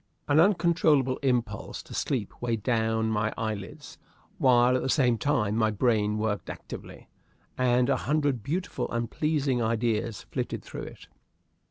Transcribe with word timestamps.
An 0.27 0.39
uncontrollable 0.39 1.17
impulse 1.21 1.83
to 1.83 1.93
sleep 1.93 2.33
weighed 2.41 2.63
down 2.63 3.09
my 3.11 3.31
eyelids, 3.37 3.99
while, 4.39 4.75
at 4.75 4.81
the 4.81 4.89
same 4.89 5.19
time 5.19 5.55
my 5.55 5.69
brain 5.69 6.17
worked 6.17 6.49
actively, 6.49 7.07
and 7.55 7.87
a 7.87 7.97
hundred 7.97 8.41
beautiful 8.41 8.89
and 8.91 9.11
pleasing 9.11 9.61
ideas 9.61 10.23
flitted 10.31 10.63
through 10.63 10.85
it. 10.89 11.07